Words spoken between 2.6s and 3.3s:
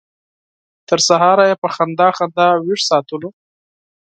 ویښ وساتلو.